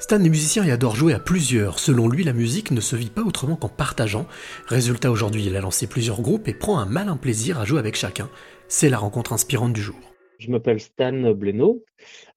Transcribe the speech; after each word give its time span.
Stan 0.00 0.16
est 0.24 0.30
musicien 0.30 0.64
et 0.64 0.70
adore 0.70 0.96
jouer 0.96 1.12
à 1.12 1.18
plusieurs. 1.18 1.78
Selon 1.78 2.08
lui, 2.08 2.24
la 2.24 2.32
musique 2.32 2.70
ne 2.70 2.80
se 2.80 2.96
vit 2.96 3.10
pas 3.10 3.20
autrement 3.20 3.56
qu'en 3.56 3.68
partageant. 3.68 4.26
Résultat, 4.66 5.10
aujourd'hui, 5.10 5.44
il 5.44 5.54
a 5.56 5.60
lancé 5.60 5.86
plusieurs 5.86 6.22
groupes 6.22 6.48
et 6.48 6.54
prend 6.54 6.78
un 6.78 6.86
malin 6.86 7.18
plaisir 7.18 7.60
à 7.60 7.66
jouer 7.66 7.78
avec 7.78 7.96
chacun. 7.96 8.30
C'est 8.66 8.88
la 8.88 8.96
rencontre 8.96 9.34
inspirante 9.34 9.74
du 9.74 9.82
jour. 9.82 10.00
Je 10.38 10.50
m'appelle 10.50 10.80
Stan 10.80 11.12
Bleno. 11.34 11.84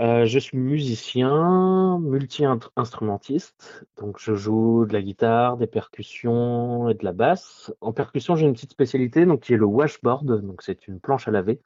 Euh, 0.00 0.24
je 0.24 0.38
suis 0.38 0.56
musicien, 0.56 1.98
multi-instrumentiste. 2.00 3.84
Donc, 3.98 4.16
je 4.18 4.34
joue 4.34 4.86
de 4.86 4.94
la 4.94 5.02
guitare, 5.02 5.58
des 5.58 5.66
percussions 5.66 6.88
et 6.88 6.94
de 6.94 7.04
la 7.04 7.12
basse. 7.12 7.70
En 7.82 7.92
percussion, 7.92 8.36
j'ai 8.36 8.46
une 8.46 8.54
petite 8.54 8.72
spécialité 8.72 9.26
donc, 9.26 9.40
qui 9.40 9.52
est 9.52 9.58
le 9.58 9.66
washboard. 9.66 10.40
Donc, 10.40 10.62
c'est 10.62 10.88
une 10.88 10.98
planche 10.98 11.28
à 11.28 11.30
laver, 11.30 11.60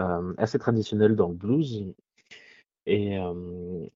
euh, 0.00 0.34
assez 0.36 0.58
traditionnelle 0.58 1.14
dans 1.14 1.28
le 1.28 1.34
blues 1.34 1.94
et 2.86 3.16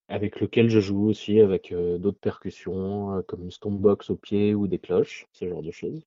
avec 0.09 0.41
lequel 0.41 0.69
je 0.69 0.80
joue 0.80 1.09
aussi 1.09 1.41
avec 1.41 1.75
d'autres 1.75 2.21
percussions 2.21 3.23
comme 3.27 3.43
une 3.43 3.51
stonebox 3.51 4.10
au 4.10 4.16
pied 4.16 4.55
ou 4.55 4.66
des 4.66 4.79
cloches, 4.79 5.27
ce 5.33 5.48
genre 5.48 5.62
de 5.62 5.70
choses. 5.70 6.06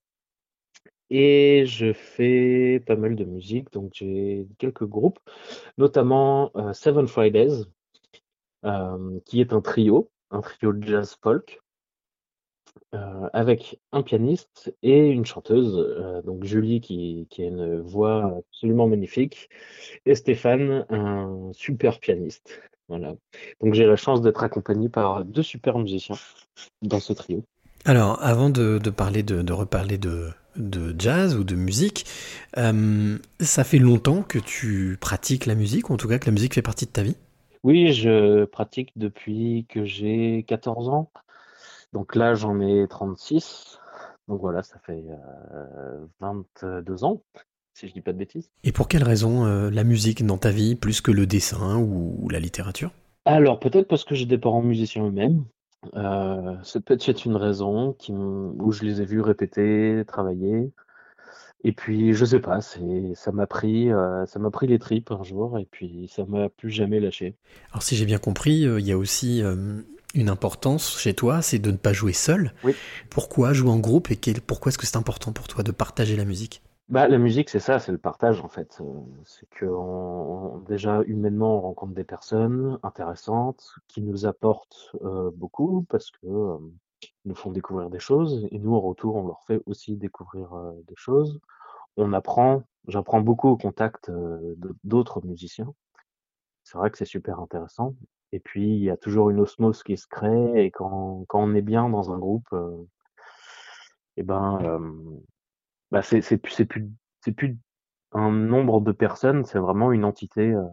Et 1.10 1.66
je 1.66 1.92
fais 1.92 2.82
pas 2.86 2.96
mal 2.96 3.16
de 3.16 3.26
musique, 3.26 3.72
donc 3.72 3.94
j'ai 3.96 4.48
quelques 4.60 4.86
groupes, 4.86 5.20
notamment 5.78 6.52
Seven 6.74 7.08
Fridays, 7.08 7.64
qui 9.26 9.42
est 9.42 9.54
un 9.54 9.62
trio, 9.62 10.12
un 10.32 10.42
trio 10.42 10.72
de 10.72 10.86
jazz 10.86 11.18
folk, 11.22 11.60
avec 12.92 13.80
un 13.92 14.04
pianiste 14.04 14.76
et 14.84 15.10
une 15.10 15.26
chanteuse, 15.26 16.24
donc 16.26 16.44
Julie 16.44 16.80
qui, 16.80 17.28
qui 17.30 17.44
a 17.44 17.48
une 17.48 17.82
voix 17.82 18.38
absolument 18.38 18.88
magnifique, 18.88 19.50
et 20.06 20.16
Stéphane, 20.16 20.86
un 20.90 21.52
super 21.54 22.00
pianiste. 22.00 22.62
Voilà. 22.90 23.14
Donc 23.62 23.76
j'ai 23.76 23.86
la 23.86 23.96
chance 23.96 24.22
d'être 24.22 24.44
accompagné 24.44 24.90
par 24.90 25.24
deux 25.24 25.44
super 25.44 25.78
musiciens 25.78 26.18
dans 26.82 27.00
ce 27.00 27.14
trio. 27.14 27.44
Alors, 27.86 28.22
avant 28.22 28.50
de, 28.50 28.78
parler 28.90 29.24
de, 29.24 29.54
reparler 29.54 29.98
de, 29.98 30.34
jazz 30.98 31.36
ou 31.36 31.44
de 31.44 31.56
musique, 31.56 32.06
euh, 32.58 33.18
ça 33.40 33.64
fait 33.64 33.78
longtemps 33.78 34.24
que 34.24 34.40
tu 34.40 34.98
pratiques 35.00 35.46
la 35.46 35.56
musique, 35.56 35.90
ou 35.90 35.94
en 35.94 35.98
tout 35.98 36.10
cas 36.10 36.20
que 36.20 36.26
la 36.26 36.34
musique 36.34 36.56
fait 36.56 36.62
partie 36.62 36.86
de 36.86 36.92
ta 36.92 37.04
vie? 37.04 37.16
Oui, 37.64 37.94
je 37.94 38.46
pratique 38.46 38.92
depuis 38.96 39.66
que 39.70 39.86
j'ai 39.86 40.44
14 40.48 40.90
ans. 40.90 41.12
Donc 41.94 42.16
là, 42.16 42.34
j'en 42.34 42.60
ai 42.60 42.88
36. 42.88 43.80
Donc 44.28 44.42
voilà, 44.42 44.62
ça 44.62 44.78
fait 44.80 45.04
22 46.20 46.94
euh, 46.94 47.04
ans 47.04 47.22
si 47.80 47.88
je 47.88 47.94
dis 47.94 48.02
pas 48.02 48.14
de 48.14 48.18
bêtises. 48.18 48.50
Et 48.64 48.72
pour 48.72 48.88
quelle 48.88 49.04
raison 49.04 49.46
euh, 49.46 49.70
la 49.70 49.84
musique 49.84 50.26
dans 50.26 50.38
ta 50.38 50.52
vie 50.52 50.76
plus 50.76 51.02
que 51.02 51.12
le 51.12 51.26
dessin 51.26 51.78
ou, 51.78 52.28
la 52.30 52.40
littérature? 52.40 52.92
Alors 53.26 53.60
peut-être 53.60 53.88
parce 53.88 54.04
que 54.04 54.16
j'ai 54.16 54.26
des 54.26 54.38
parents 54.38 54.62
musiciens 54.62 55.06
eux-mêmes. 55.06 55.46
Euh, 55.96 56.56
c'est 56.64 56.84
peut-être 56.84 57.26
une 57.26 57.38
raison 57.38 57.94
qui, 57.94 58.12
où 58.12 58.72
je 58.72 58.84
les 58.84 59.02
ai 59.02 59.06
vus 59.06 59.22
répéter, 59.22 60.04
travailler. 60.06 60.72
Et 61.64 61.72
puis 61.72 62.14
je 62.14 62.26
sais 62.26 62.40
pas, 62.40 62.60
ça 62.62 63.32
m'a 63.32 63.48
pris 63.48 63.92
euh, 63.92 64.26
ça 64.26 64.40
m'a 64.40 64.50
pris 64.50 64.68
les 64.68 64.80
tripes 64.80 65.12
un 65.12 65.24
jour 65.24 65.58
et 65.58 65.68
puis 65.70 66.10
ça 66.14 66.26
m'a 66.26 66.50
plus 66.50 66.70
jamais 66.70 67.00
lâché. 67.00 67.36
Alors 67.72 67.84
si 67.84 67.96
j'ai 67.96 68.06
bien 68.06 68.18
compris, 68.18 68.62
il 68.62 68.86
y 68.86 68.92
a 68.92 68.98
aussi 68.98 69.42
une 70.16 70.30
importance 70.30 71.00
chez 71.00 71.14
toi, 71.14 71.42
c'est 71.42 71.60
de 71.60 71.72
ne 71.72 71.78
pas 71.78 71.94
jouer 71.94 72.14
seul. 72.14 72.54
Oui. 72.64 72.74
Pourquoi 73.10 73.54
jouer 73.54 73.72
en 73.72 73.80
groupe 73.80 74.10
et 74.12 74.18
pourquoi 74.46 74.70
est-ce 74.70 74.78
que 74.78 74.86
c'est 74.86 74.98
important 74.98 75.34
pour 75.34 75.48
toi 75.48 75.64
de 75.64 75.72
partager 75.72 76.16
la 76.16 76.26
musique? 76.26 76.62
Bah, 76.90 77.08
la 77.08 77.20
musique, 77.20 77.50
c'est 77.52 77.60
ça, 77.60 77.78
c'est 77.80 77.92
le 77.92 78.00
partage 78.00 78.42
en 78.42 78.48
fait. 78.48 78.80
Euh, 78.82 79.00
c'est 79.24 79.48
que 79.50 79.66
déjà 80.68 81.04
humainement, 81.04 81.58
on 81.58 81.62
rencontre 81.62 81.94
des 81.94 82.04
personnes 82.04 82.80
intéressantes 82.82 83.76
qui 83.88 84.02
nous 84.02 84.26
apportent 84.26 84.96
euh, 85.04 85.30
beaucoup 85.36 85.86
parce 85.90 86.10
que 86.10 86.26
euh, 86.26 86.58
nous 87.26 87.36
font 87.36 87.52
découvrir 87.52 87.92
des 87.92 88.00
choses 88.00 88.48
et 88.52 88.58
nous, 88.58 88.74
en 88.76 88.82
retour, 88.82 89.16
on 89.18 89.28
leur 89.28 89.44
fait 89.46 89.62
aussi 89.68 89.98
découvrir 89.98 90.50
des 90.88 90.96
choses. 90.98 91.40
On 91.98 92.14
apprend, 92.14 92.64
j'apprends 92.88 93.22
beaucoup 93.22 93.50
au 93.50 93.58
contact 93.58 94.12
d'autres 94.84 95.22
musiciens. 95.26 95.74
C'est 96.64 96.78
vrai 96.78 96.90
que 96.92 96.98
c'est 96.98 97.06
super 97.06 97.40
intéressant. 97.40 97.96
Et 98.32 98.40
puis, 98.40 98.68
il 98.76 98.84
y 98.84 98.90
a 98.90 98.98
toujours 98.98 99.30
une 99.30 99.40
osmose 99.40 99.84
qui 99.84 99.98
se 99.98 100.08
crée 100.08 100.66
et 100.66 100.72
quand, 100.72 101.26
quand 101.28 101.42
on 101.42 101.54
est 101.56 101.62
bien 101.62 101.90
dans 101.90 102.12
un 102.12 102.18
groupe, 102.18 102.50
et 104.18 104.24
ben, 104.24 104.82
bah, 105.92 106.02
c'est 106.02 106.22
c'est 106.22 106.38
plus 106.38 106.54
c'est 106.54 106.66
plus 106.66 106.90
c'est 107.22 107.32
plus 107.32 107.58
un 108.12 108.32
nombre 108.32 108.82
de 108.82 108.92
personnes, 108.92 109.46
c'est 109.46 109.60
vraiment 109.60 109.92
une 109.92 110.06
entité, 110.06 110.52
euh, 110.54 110.64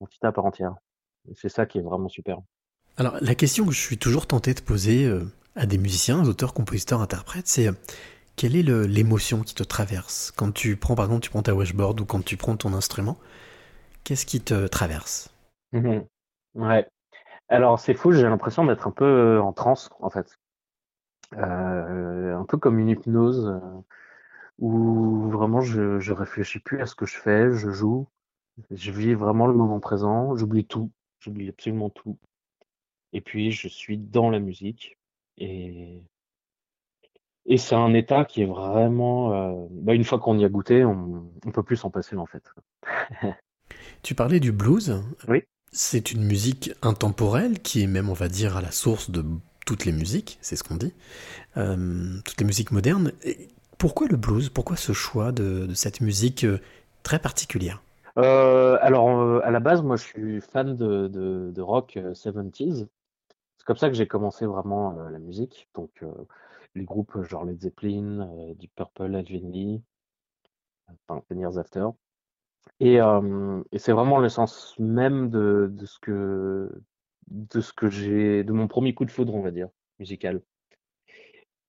entité 0.00 0.26
à 0.26 0.32
part 0.32 0.44
entière. 0.46 0.74
c'est 1.34 1.48
ça 1.48 1.66
qui 1.66 1.78
est 1.78 1.82
vraiment 1.82 2.08
super. 2.08 2.38
Alors 2.96 3.16
la 3.20 3.34
question 3.34 3.64
que 3.66 3.72
je 3.72 3.80
suis 3.80 3.98
toujours 3.98 4.26
tenté 4.26 4.54
de 4.54 4.60
poser 4.60 5.04
euh, 5.04 5.24
à 5.56 5.66
des 5.66 5.78
musiciens, 5.78 6.24
auteurs, 6.26 6.54
compositeurs, 6.54 7.00
interprètes, 7.00 7.46
c'est 7.46 7.68
euh, 7.68 7.72
quelle 8.36 8.56
est 8.56 8.62
l'émotion 8.62 9.42
qui 9.42 9.54
te 9.54 9.62
traverse? 9.62 10.32
Quand 10.36 10.52
tu 10.52 10.76
prends 10.76 10.94
par 10.94 11.04
exemple 11.04 11.22
tu 11.22 11.30
prends 11.30 11.42
ta 11.42 11.54
washboard 11.54 12.00
ou 12.00 12.04
quand 12.04 12.24
tu 12.24 12.36
prends 12.36 12.56
ton 12.56 12.74
instrument, 12.74 13.18
qu'est-ce 14.02 14.26
qui 14.26 14.40
te 14.40 14.66
traverse? 14.66 15.30
Mmh 15.72 16.00
Ouais. 16.54 16.86
Alors 17.48 17.80
c'est 17.80 17.94
fou, 17.94 18.12
j'ai 18.12 18.22
l'impression 18.22 18.64
d'être 18.64 18.86
un 18.86 18.92
peu 18.92 19.40
en 19.40 19.52
transe 19.52 19.90
en 20.00 20.08
fait, 20.08 20.38
un 21.36 22.44
peu 22.48 22.58
comme 22.58 22.78
une 22.78 22.88
hypnose 22.88 23.52
où 24.58 25.28
vraiment 25.30 25.60
je, 25.60 25.98
je 25.98 26.12
réfléchis 26.12 26.60
plus 26.60 26.80
à 26.80 26.86
ce 26.86 26.94
que 26.94 27.06
je 27.06 27.16
fais, 27.16 27.52
je 27.52 27.70
joue, 27.70 28.08
je 28.70 28.90
vis 28.90 29.14
vraiment 29.14 29.46
le 29.46 29.54
moment 29.54 29.80
présent, 29.80 30.36
j'oublie 30.36 30.64
tout, 30.64 30.90
j'oublie 31.20 31.48
absolument 31.48 31.90
tout. 31.90 32.18
Et 33.12 33.20
puis 33.20 33.52
je 33.52 33.68
suis 33.68 33.98
dans 33.98 34.30
la 34.30 34.40
musique 34.40 34.98
et 35.38 36.02
et 37.46 37.58
c'est 37.58 37.74
un 37.74 37.92
état 37.92 38.24
qui 38.24 38.42
est 38.42 38.46
vraiment, 38.46 39.34
euh, 39.34 39.66
bah, 39.70 39.94
une 39.94 40.04
fois 40.04 40.18
qu'on 40.18 40.38
y 40.38 40.44
a 40.44 40.48
goûté, 40.48 40.84
on, 40.84 41.30
on 41.44 41.50
peut 41.50 41.62
plus 41.62 41.76
s'en 41.76 41.90
passer 41.90 42.16
en 42.16 42.26
fait. 42.26 42.42
tu 44.02 44.14
parlais 44.14 44.40
du 44.40 44.50
blues. 44.50 45.02
Oui. 45.28 45.42
C'est 45.70 46.12
une 46.12 46.24
musique 46.24 46.72
intemporelle 46.82 47.60
qui 47.60 47.82
est 47.82 47.86
même, 47.86 48.08
on 48.08 48.14
va 48.14 48.28
dire, 48.28 48.56
à 48.56 48.62
la 48.62 48.70
source 48.70 49.10
de 49.10 49.24
toutes 49.66 49.84
les 49.84 49.92
musiques, 49.92 50.38
c'est 50.40 50.56
ce 50.56 50.62
qu'on 50.62 50.76
dit, 50.76 50.94
euh, 51.56 52.18
toutes 52.24 52.38
les 52.38 52.46
musiques 52.46 52.70
modernes. 52.70 53.12
Pourquoi 53.84 54.06
le 54.08 54.16
blues? 54.16 54.48
Pourquoi 54.48 54.76
ce 54.76 54.94
choix 54.94 55.30
de, 55.30 55.74
cette 55.74 56.00
musique 56.00 56.44
euh, 56.44 56.58
très 57.02 57.18
particulière? 57.18 57.82
Euh, 58.16 58.78
Alors, 58.80 59.10
euh, 59.10 59.42
à 59.44 59.50
la 59.50 59.60
base, 59.60 59.82
moi, 59.82 59.96
je 59.96 60.04
suis 60.04 60.40
fan 60.40 60.74
de, 60.74 61.60
rock 61.60 61.98
70s. 61.98 62.86
C'est 63.58 63.66
comme 63.66 63.76
ça 63.76 63.90
que 63.90 63.94
j'ai 63.94 64.06
commencé 64.06 64.46
vraiment 64.46 64.92
la 64.92 65.18
musique. 65.18 65.68
Donc, 65.74 66.02
les 66.74 66.84
groupes 66.84 67.24
genre 67.24 67.44
Led 67.44 67.60
Zeppelin, 67.60 68.26
Deep 68.54 68.74
Purple, 68.74 69.16
Ed 69.16 69.82
enfin, 71.06 71.22
Ten 71.28 71.40
Years 71.40 71.58
After. 71.58 71.88
Et, 72.80 73.00
c'est 73.76 73.92
vraiment 73.92 74.18
l'essence 74.18 74.76
même 74.78 75.28
de, 75.28 75.68
de 75.70 75.84
ce 75.84 75.98
que 75.98 76.72
de 77.26 77.60
ce 77.60 77.74
que 77.74 77.90
j'ai, 77.90 78.44
de 78.44 78.52
mon 78.52 78.66
premier 78.66 78.94
coup 78.94 79.04
de 79.04 79.10
foudre, 79.10 79.34
on 79.34 79.42
va 79.42 79.50
dire, 79.50 79.68
musical. 79.98 80.40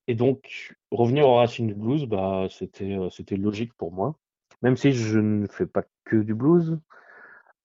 Et 0.07 0.15
donc, 0.15 0.75
revenir 0.91 1.27
aux 1.27 1.35
racines 1.35 1.67
du 1.67 1.73
blues, 1.73 2.05
bah, 2.05 2.47
c'était, 2.49 2.93
euh, 2.97 3.09
c'était 3.09 3.37
logique 3.37 3.73
pour 3.73 3.91
moi. 3.91 4.15
Même 4.61 4.77
si 4.77 4.91
je 4.91 5.19
ne 5.19 5.47
fais 5.47 5.65
pas 5.65 5.83
que 6.03 6.17
du 6.17 6.35
blues, 6.35 6.79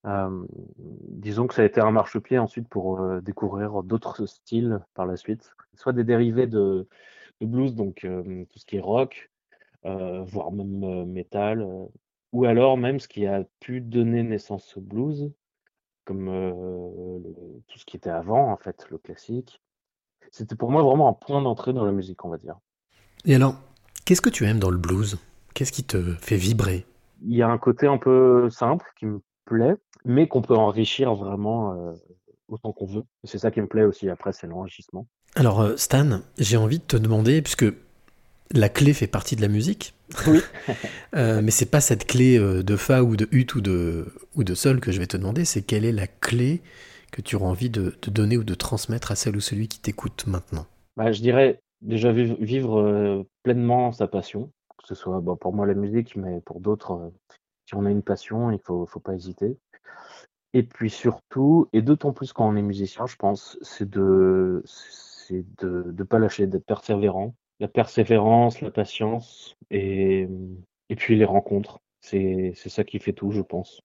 euh, 0.07 0.47
disons 0.79 1.47
que 1.47 1.55
ça 1.55 1.63
a 1.63 1.67
été 1.67 1.81
un 1.81 1.91
marchepied 1.91 2.39
ensuite 2.39 2.69
pour 2.69 3.01
euh, 3.01 3.21
découvrir 3.21 3.83
d'autres 3.83 4.27
styles 4.27 4.81
par 4.95 5.07
la 5.07 5.17
suite, 5.17 5.55
soit 5.75 5.93
des 5.93 6.05
dérivés 6.05 6.47
de, 6.47 6.89
de 7.41 7.47
blues, 7.47 7.75
donc 7.75 8.01
tout 8.01 8.59
ce 8.59 8.65
qui 8.67 8.77
est 8.77 8.81
rock, 8.81 9.31
voire 9.85 10.53
même 10.53 11.05
metal, 11.05 11.67
ou 12.33 12.45
alors 12.45 12.77
même 12.77 13.01
ce 13.01 13.09
qui 13.09 13.27
a 13.27 13.45
pu 13.61 13.81
donner 13.81 14.23
naissance 14.23 14.77
au 14.77 14.81
blues, 14.81 15.33
comme 16.05 16.27
tout 17.69 17.79
ce 17.79 17.85
qui 17.85 17.97
était 17.97 18.11
avant 18.11 18.51
en 18.51 18.57
fait, 18.57 18.87
le 18.91 18.99
classique, 18.99 19.63
c'était 20.31 20.55
pour 20.55 20.71
moi 20.71 20.83
vraiment 20.83 21.09
un 21.09 21.13
point 21.13 21.43
d'entrée 21.43 21.73
dans 21.73 21.85
la 21.85 21.93
musique, 21.93 22.25
on 22.25 22.29
va 22.29 22.39
dire. 22.39 22.57
Et 23.25 23.35
alors, 23.35 23.55
qu'est-ce 24.05 24.21
que 24.21 24.31
tu 24.31 24.47
aimes 24.47 24.59
dans 24.59 24.71
le 24.71 24.79
blues? 24.79 25.19
Qu'est-ce 25.55 25.73
qui 25.73 25.85
te 25.85 26.15
fait 26.15 26.37
vibrer? 26.37 26.87
Il 27.23 27.37
y 27.37 27.43
a 27.43 27.49
un 27.49 27.59
côté 27.59 27.87
un 27.87 27.99
peu 27.99 28.49
simple 28.51 28.87
qui 28.99 29.07
me 29.07 29.21
plaît, 29.45 29.77
mais 30.05 30.29
qu'on 30.29 30.43
peut 30.43 30.57
enrichir 30.57 31.15
vraiment 31.15 31.73
euh, 31.75 31.93
autant 32.49 32.73
qu'on 32.73 32.87
veut. 32.87 33.05
C'est 33.25 33.39
ça 33.39 33.51
qui 33.51 33.61
me 33.61 33.67
plaît 33.67 33.85
aussi, 33.85 34.09
après, 34.09 34.33
c'est 34.33 34.47
l'enrichissement. 34.47 35.07
Alors, 35.35 35.61
euh, 35.61 35.77
Stan, 35.77 36.21
j'ai 36.39 36.57
envie 36.57 36.79
de 36.79 36.85
te 36.85 36.97
demander, 36.97 37.43
puisque 37.43 37.67
la 38.53 38.69
clé 38.69 38.93
fait 38.93 39.07
partie 39.07 39.37
de 39.37 39.43
la 39.43 39.49
musique. 39.49 39.95
Oui. 40.27 40.41
euh, 41.15 41.41
mais 41.43 41.51
c'est 41.51 41.71
pas 41.71 41.81
cette 41.81 42.07
clé 42.07 42.39
euh, 42.39 42.63
de 42.63 42.77
fa 42.77 43.03
ou 43.03 43.17
de 43.17 43.29
ut 43.33 43.47
ou 43.55 43.61
de, 43.61 44.07
ou 44.35 44.45
de 44.45 44.55
sol 44.55 44.81
que 44.81 44.93
je 44.93 44.99
vais 44.99 45.07
te 45.07 45.17
demander, 45.17 45.45
c'est 45.45 45.63
quelle 45.63 45.85
est 45.85 45.93
la 45.93 46.07
clé 46.07 46.63
que 47.11 47.21
tu 47.21 47.37
auras 47.37 47.49
envie 47.49 47.71
de, 47.71 47.95
donner 48.09 48.37
ou 48.37 48.45
de 48.45 48.55
transmettre 48.55 49.13
à 49.13 49.17
celle 49.17 49.37
ou 49.37 49.41
celui 49.41 49.69
qui 49.69 49.81
t'écoute 49.81 50.27
maintenant 50.27 50.67
bah, 50.97 51.13
Je 51.13 51.21
dirais 51.21 51.61
déjà 51.81 52.13
vivre, 52.13 52.81
euh, 52.81 53.23
pleinement 53.43 53.93
sa 53.93 54.07
passion, 54.07 54.51
que 54.79 54.87
ce 54.87 54.95
soit 54.95 55.23
pour 55.41 55.53
moi 55.55 55.67
la 55.67 55.75
musique, 55.75 56.17
mais 56.17 56.41
pour 56.41 56.61
d'autres, 56.61 56.93
euh, 56.93 57.11
si 57.67 57.75
on 57.75 57.87
a 57.87 57.91
une 57.91 58.03
passion, 58.03 58.51
il 58.51 58.55
ne 58.55 58.87
faut, 58.87 59.01
pas 59.01 59.15
hésiter. 59.15 59.57
Et 60.53 60.63
puis 60.63 60.91
surtout, 60.91 61.69
et 61.73 61.81
d'autant 61.81 62.13
plus 62.13 62.33
quand 62.33 62.49
on 62.49 62.57
est 62.57 62.63
musicien, 62.63 63.07
je 63.07 63.17
pense, 63.17 63.57
c'est 63.63 63.89
de 63.89 64.63
ne 65.31 66.03
pas 66.03 66.19
lâcher, 66.19 66.47
d'être 66.47 66.67
persévérant. 66.67 67.35
La 67.61 67.69
persévérance, 67.69 68.61
la 68.63 68.71
patience 68.71 69.55
et 69.71 70.27
puis 70.97 71.17
les 71.17 71.25
rencontres. 71.25 71.79
C'est 72.01 72.55
ça 72.55 72.85
qui 72.85 72.99
fait 72.99 73.13
tout, 73.13 73.31
je 73.31 73.43
pense. 73.43 73.83